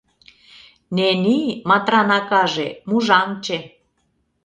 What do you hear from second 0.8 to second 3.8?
Нени, Матран акаже, мужаҥче.